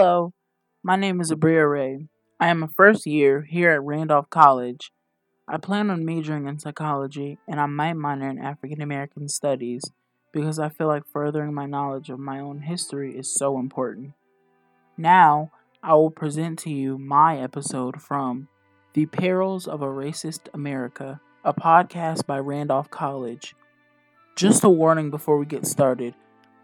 [0.00, 0.32] Hello,
[0.82, 2.08] my name is Abriah Raye.
[2.40, 4.92] I am a first year here at Randolph College.
[5.46, 9.82] I plan on majoring in psychology and I might minor in African American studies
[10.32, 14.14] because I feel like furthering my knowledge of my own history is so important.
[14.96, 15.50] Now,
[15.82, 18.48] I will present to you my episode from
[18.94, 23.54] The Perils of a Racist America, a podcast by Randolph College.
[24.34, 26.14] Just a warning before we get started.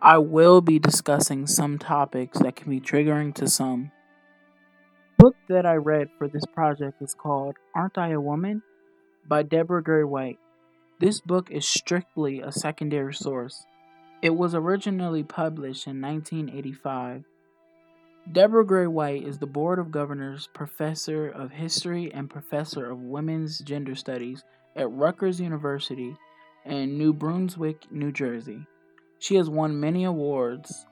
[0.00, 3.90] I will be discussing some topics that can be triggering to some.
[5.18, 8.62] The book that I read for this project is called Ar'n't I a Woman?
[9.28, 10.38] by Deborah Gray White.
[11.00, 13.66] This book is strictly a secondary source.
[14.22, 17.24] It was originally published in 1985.
[18.30, 23.58] Deborah Gray White is the Board of Governors Professor of History and Professor of Women's
[23.60, 26.16] Gender Studies at Rutgers University
[26.64, 28.66] in New Brunswick, New Jersey.
[29.26, 30.86] She has won many awards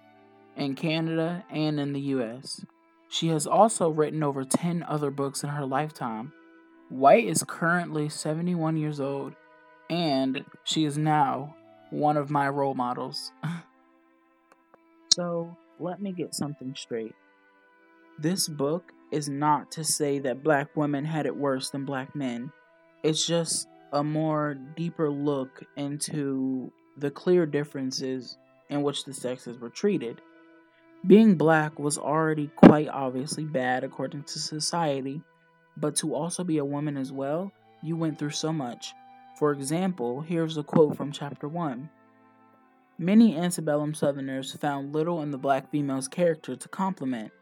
[0.57, 2.65] in Canada and in the US.
[3.09, 6.33] She has also written over 10 other books in her lifetime.
[6.89, 9.35] White is currently 71 years old
[9.89, 11.55] and she is now
[11.91, 13.31] one of my role models.
[15.15, 17.15] so, let me get something straight.
[18.19, 22.51] This book is not to say that black women had it worse than black men.
[23.05, 28.39] It's just a more deeper look into the clear differences
[28.71, 30.21] in which the sexes were treated.
[31.07, 35.23] Being black was already quite obviously bad according to society,
[35.77, 38.95] but to also be a woman as well, you went through so much.
[39.39, 41.91] For example, here's a quote from chapter 1.
[42.97, 47.33] Many antebellum Southerners found little in the black female's character to compliment.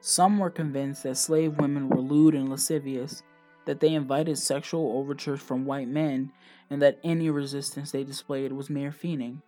[0.00, 3.22] Some were convinced that slave women were lewd and lascivious,
[3.64, 6.32] that they invited sexual overtures from white men,
[6.70, 9.42] and that any resistance they displayed was mere fiending.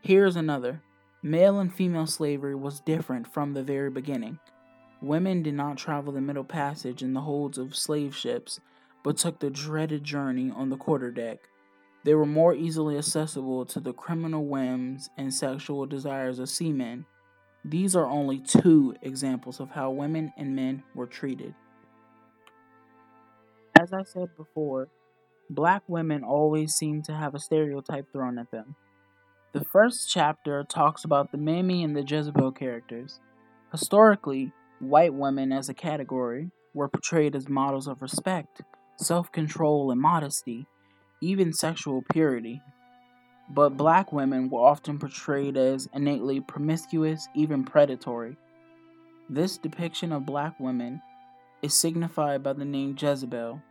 [0.00, 0.82] Here's another.
[1.22, 4.38] Male and female slavery was different from the very beginning.
[5.02, 8.60] Women did not travel the Middle Passage in the holds of slave ships,
[9.02, 11.38] but took the dreaded journey on the quarterdeck.
[12.04, 17.06] They were more easily accessible to the criminal whims and sexual desires of seamen.
[17.64, 21.54] These are only two examples of how women and men were treated.
[23.78, 24.88] As I said before,
[25.48, 28.74] black women always seem to have a stereotype thrown at them.
[29.52, 33.20] The first chapter talks about the Mammy and the Jezebel characters.
[33.70, 38.62] Historically, white women as a category were portrayed as models of respect,
[38.96, 40.66] self control, and modesty,
[41.20, 42.60] even sexual purity.
[43.48, 48.38] But black women were often portrayed as innately promiscuous, even predatory.
[49.30, 51.00] This depiction of black women
[51.62, 53.62] is signified by the name Jezebel.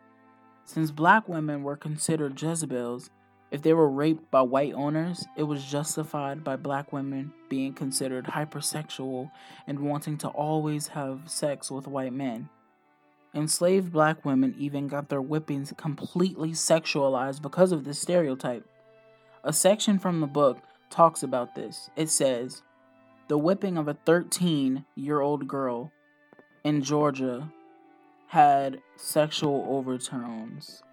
[0.68, 3.10] Since black women were considered Jezebels,
[3.52, 8.26] if they were raped by white owners, it was justified by black women being considered
[8.26, 9.32] hypersexual
[9.66, 12.50] and wanting to always have sex with white men.
[13.34, 18.66] Enslaved black women even got their whippings completely sexualized because of this stereotype.
[19.46, 20.58] A section from the book
[20.90, 21.90] talks about this.
[21.96, 22.62] It says,
[23.30, 25.94] The whipping of a 13 year old girl
[26.66, 27.50] in Georgia
[28.28, 30.84] had sexual overtones.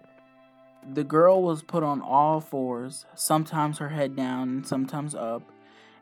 [0.93, 5.51] The girl was put on all fours, sometimes her head down and sometimes up,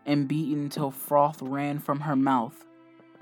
[0.06, 2.66] and beaten until froth ran from her mouth.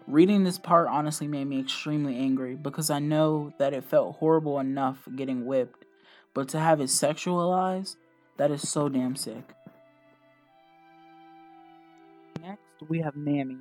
[0.08, 4.60] Reading this part honestly made me extremely angry because I know that it felt horrible
[4.60, 5.86] enough getting whipped,
[6.34, 7.96] but to have it sexualized,
[8.38, 9.54] that is so damn sick.
[12.42, 13.60] Next, we have Mammy.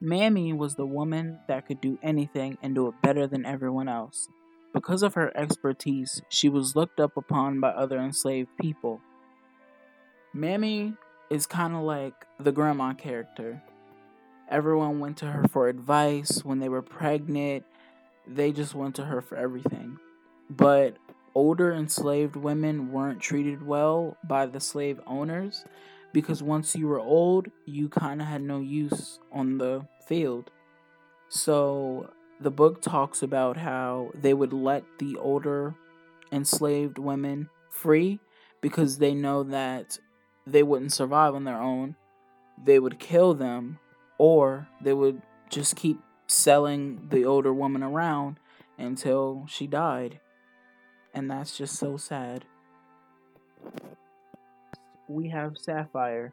[0.00, 4.28] Mammy was the woman that could do anything and do it better than everyone else.
[4.72, 9.00] Because of her expertise, she was looked up upon by other enslaved people.
[10.32, 10.94] Mammy
[11.30, 13.62] is kind of like the grandma character.
[14.50, 17.64] Everyone went to her for advice when they were pregnant.
[18.26, 19.98] They just went to her for everything.
[20.50, 20.96] But
[21.34, 25.64] older enslaved women weren't treated well by the slave owners
[26.14, 30.50] because once you were old, you kind of had no use on the field.
[31.28, 32.08] So
[32.40, 35.74] the book talks about how they would let the older
[36.30, 38.20] enslaved women free
[38.60, 39.98] because they know that
[40.46, 41.96] they wouldn't survive on their own.
[42.64, 43.80] They would kill them
[44.16, 45.20] or they would
[45.50, 48.38] just keep selling the older woman around
[48.78, 50.20] until she died.
[51.12, 52.44] And that's just so sad.
[55.08, 56.32] We have Sapphire.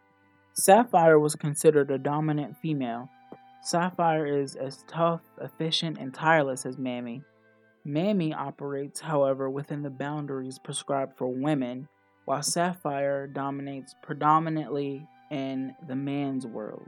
[0.53, 3.09] Sapphire was considered a dominant female.
[3.63, 7.21] Sapphire is as tough, efficient, and tireless as Mammy.
[7.83, 11.87] Mammy operates, however, within the boundaries prescribed for women,
[12.25, 16.87] while Sapphire dominates predominantly in the man's world.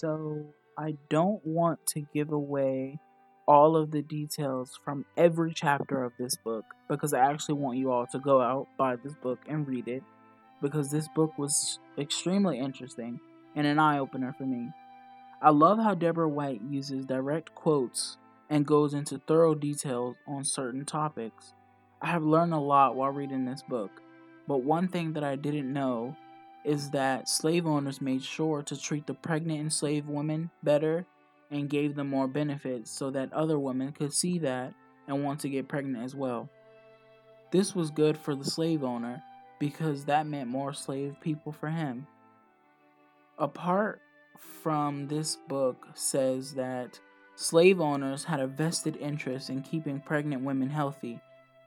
[0.00, 2.98] So I don't want to give away
[3.48, 7.90] all of the details from every chapter of this book because I actually want you
[7.90, 10.02] all to go out, buy this book, and read it
[10.60, 13.18] because this book was extremely interesting
[13.56, 14.68] and an eye opener for me.
[15.40, 18.18] I love how Deborah White uses direct quotes
[18.50, 21.54] and goes into thorough details on certain topics.
[22.02, 24.02] I have learned a lot while reading this book,
[24.46, 26.14] but one thing that I didn't know
[26.64, 31.06] is that slave owners made sure to treat the pregnant enslaved women better
[31.50, 34.74] and gave them more benefits so that other women could see that
[35.06, 36.48] and want to get pregnant as well.
[37.50, 39.22] This was good for the slave owner
[39.58, 42.06] because that meant more slave people for him.
[43.38, 44.00] Apart
[44.62, 47.00] from this book says that
[47.36, 51.20] slave owners had a vested interest in keeping pregnant women healthy.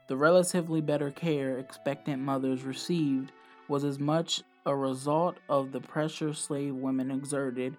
[0.08, 3.32] The relatively better care expectant mothers received
[3.68, 7.78] was as much a result of the pressure slave women exerted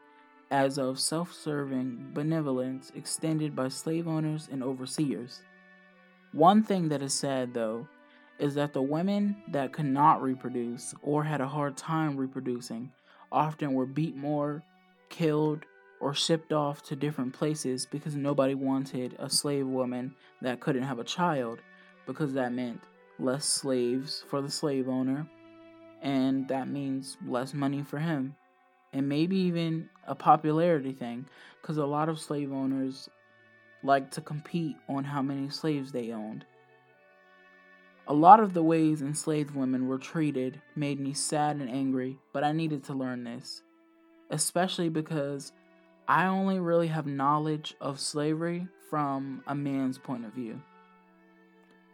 [0.52, 5.40] as of self serving benevolence extended by slave owners and overseers.
[6.32, 7.88] One thing that is sad, though,
[8.38, 12.93] is that the women that could not reproduce or had a hard time reproducing
[13.32, 14.62] often were beat more,
[15.08, 15.64] killed,
[16.00, 20.98] or shipped off to different places because nobody wanted a slave woman that couldn't have
[20.98, 21.60] a child
[22.06, 22.81] because that meant
[23.19, 25.26] less slaves for the slave owner
[26.02, 28.34] and that means less money for him
[28.93, 31.27] and maybe even a popularity thing
[31.61, 33.09] because a lot of slave owners
[33.83, 36.44] like to compete on how many slaves they owned.
[38.09, 42.44] A lot of the ways enslaved women were treated made me sad and angry, but
[42.44, 43.62] I needed to learn this,
[44.31, 45.53] especially because
[46.09, 50.61] I only really have knowledge of slavery from a man's point of view.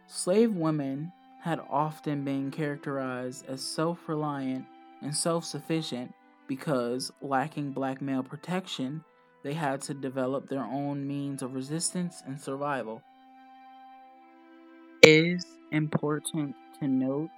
[0.07, 1.11] Slave women
[1.41, 4.65] had often been characterized as self reliant
[5.01, 6.13] and self sufficient
[6.49, 9.05] because, lacking black male protection,
[9.43, 13.01] they had to develop their own means of resistance and survival.
[15.03, 17.29] It is important to note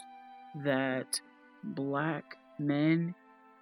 [0.63, 1.19] that
[1.63, 3.13] black men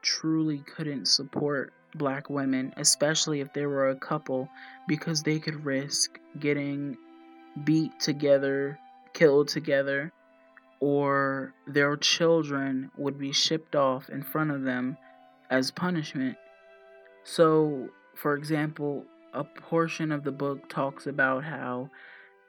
[0.04, 4.48] truly couldn't support black women, especially if they were a couple,
[4.88, 6.96] because they could risk getting
[7.63, 8.78] beat together,
[9.13, 10.13] killed together,
[10.80, 14.96] or their children would be shipped off in front of them
[15.50, 16.38] as punishment.
[17.24, 21.90] So, for example, a portion of the book talks about how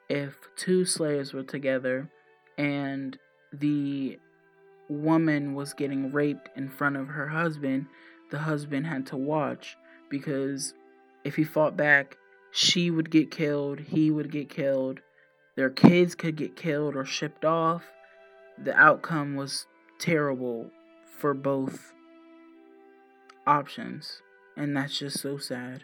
[0.09, 2.11] if two slaves were together
[2.59, 3.19] and
[3.53, 4.19] the
[4.89, 7.87] woman was getting raped in front of her husband,
[8.31, 9.77] the husband had to watch
[10.09, 10.75] because
[11.25, 12.17] if he fought back,
[12.51, 15.01] she would get killed, he would get killed,
[15.57, 17.85] their kids could get killed or shipped off.
[18.63, 19.67] The outcome was
[19.99, 20.71] terrible
[21.19, 21.93] for both
[23.51, 24.23] options,
[24.57, 25.83] and that's just so sad.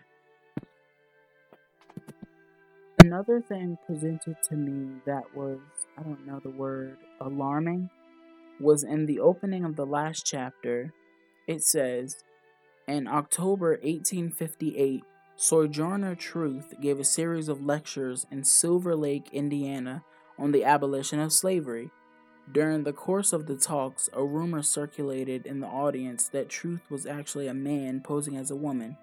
[3.00, 5.58] Another thing presented to me that was,
[5.98, 7.90] I don't know the word, alarming,
[8.60, 10.92] was in the opening of the last chapter.
[11.48, 12.22] It says,
[12.86, 15.02] In October 1858,
[15.34, 20.04] Sojourner Truth gave a series of lectures in Silver Lake, Indiana,
[20.38, 21.90] on the abolition of slavery.
[22.50, 27.04] During the course of the talks, a rumor circulated in the audience that Truth was
[27.04, 28.96] actually a man posing as a woman.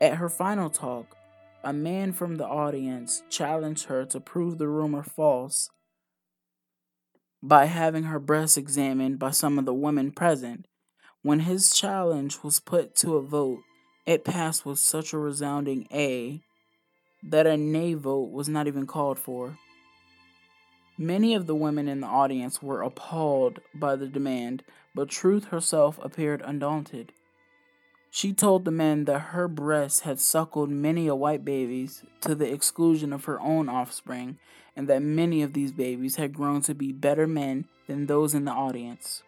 [0.00, 1.16] At her final talk,
[1.62, 5.70] a man from the audience challenged her to prove the rumor false
[7.42, 10.66] by having her breasts examined by some of the women present.
[11.22, 13.60] When his challenge was put to a vote,
[14.06, 16.42] it passed with such a resounding A
[17.22, 19.58] that a nay vote was not even called for.
[21.00, 24.64] Many of the women in the audience were appalled by the demand,
[24.96, 27.12] but Truth herself appeared undaunted.
[28.10, 32.52] She told the men that her breasts had suckled many a white babies to the
[32.52, 34.38] exclusion of her own offspring,
[34.74, 38.44] and that many of these babies had grown to be better men than those in
[38.44, 39.22] the audience.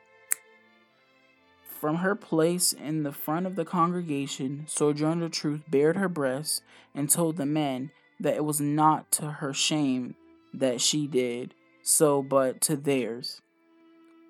[1.63, 6.63] From her place in the front of the congregation, Sojourner Truth bared her breasts
[6.97, 10.17] and told the men that it was not to her shame
[10.53, 11.55] that she did,
[11.91, 13.41] so but to theirs.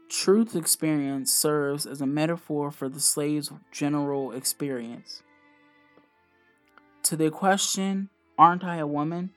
[0.09, 5.23] Truth experience serves as a metaphor for the slave's general experience.
[7.05, 9.31] To the question, Aren't I a woman?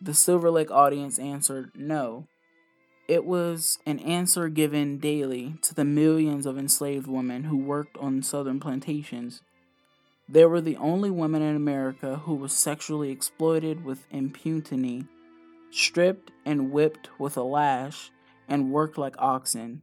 [0.00, 2.26] the Silver Lake audience answered no.
[3.08, 8.22] It was an answer given daily to the millions of enslaved women who worked on
[8.22, 9.42] southern plantations.
[10.28, 15.06] They were the only women in America who were sexually exploited with impunity
[15.72, 18.10] stripped and whipped with a lash,
[18.48, 19.82] and worked like oxen.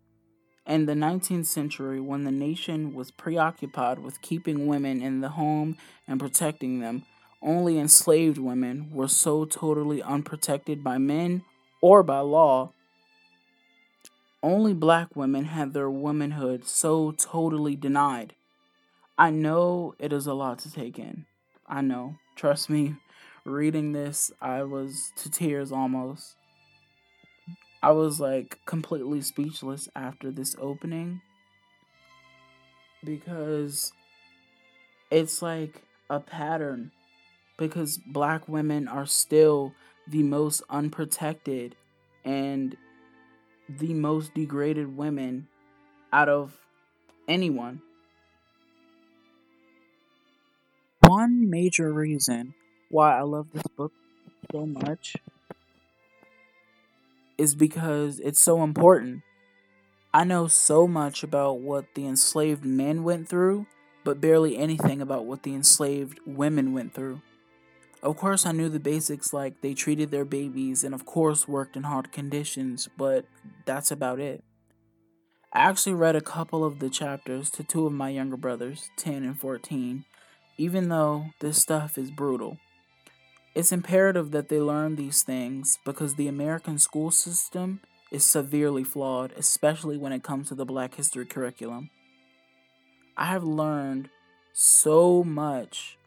[0.65, 5.77] In the 19th century, when the nation was preoccupied with keeping women in the home
[6.07, 7.03] and protecting them,
[7.41, 11.43] only enslaved women were so totally unprotected by men
[11.81, 12.73] or by law.
[14.43, 18.35] Only black women had their womanhood so totally denied.
[19.17, 21.25] I know it is a lot to take in.
[21.67, 22.15] I know.
[22.35, 22.95] Trust me,
[23.45, 26.35] reading this, I was to tears almost.
[27.81, 31.21] I was like completely speechless after this opening
[33.03, 33.93] because
[35.09, 36.91] it's like a pattern
[37.57, 39.73] because black women are still
[40.07, 41.75] the most unprotected
[42.25, 42.75] and
[43.69, 45.47] the most degraded women
[46.11, 46.57] out of
[47.27, 47.81] anyone.
[51.01, 52.55] One major reason
[52.89, 53.93] why I love this book
[54.51, 55.15] so much
[57.37, 59.21] is because it's so important.
[60.13, 63.67] I know so much about what the enslaved men went through,
[64.03, 67.21] but barely anything about what the enslaved women went through.
[68.01, 71.75] Of course, I knew the basics like they treated their babies and, of course, worked
[71.75, 73.25] in hard conditions, but
[73.65, 74.43] that's about it.
[75.51, 79.23] I actually read a couple of the chapters to two of my younger brothers, 10
[79.23, 80.05] and 14,
[80.57, 82.57] even though this stuff is brutal.
[83.55, 89.33] It's imperative that they learn these things because the American school system is severely flawed,
[89.37, 91.89] especially when it comes to the Black History curriculum.
[93.17, 94.09] I have learned
[94.53, 95.97] so much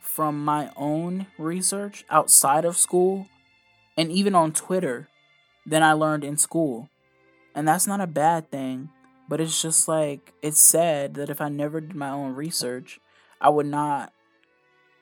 [0.00, 3.26] from my own research outside of school
[3.96, 5.08] and even on Twitter
[5.64, 6.88] than I learned in school.
[7.54, 8.90] And that's not a bad thing,
[9.28, 12.98] but it's just like, it's sad that if I never did my own research,
[13.40, 14.12] I would not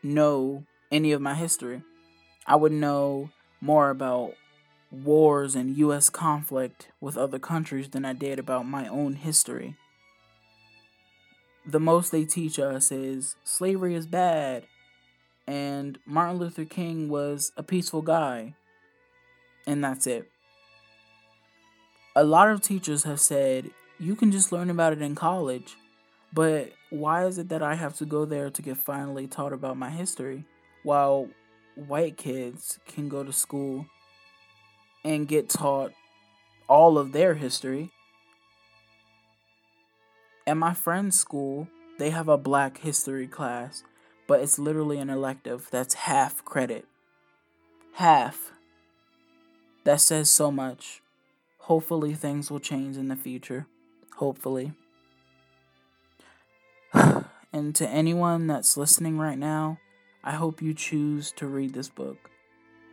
[0.02, 1.82] know any of my history.
[2.46, 4.34] I would know more about
[4.90, 9.76] wars and US conflict with other countries than I did about my own history.
[11.66, 14.66] The most they teach us is slavery is bad
[15.46, 18.54] and Martin Luther King was a peaceful guy.
[19.66, 20.30] And that's it.
[22.16, 25.76] A lot of teachers have said you can just learn about it in college,
[26.32, 29.76] but why is it that I have to go there to get finally taught about
[29.76, 30.44] my history?
[30.84, 31.28] While
[31.74, 33.86] white kids can go to school
[35.04, 35.92] and get taught
[36.68, 37.90] all of their history.
[40.46, 43.82] At my friend's school, they have a black history class,
[44.26, 46.86] but it's literally an elective that's half credit.
[47.94, 48.52] Half.
[49.84, 51.02] That says so much.
[51.58, 53.66] Hopefully, things will change in the future.
[54.16, 54.72] Hopefully.
[56.92, 59.78] and to anyone that's listening right now,
[60.26, 62.30] I hope you choose to read this book.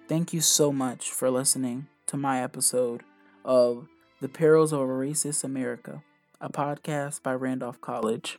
[0.09, 3.03] Thank you so much for listening to my episode
[3.45, 3.87] of
[4.19, 6.03] The Perils of Racist America,
[6.41, 8.37] a podcast by Randolph College.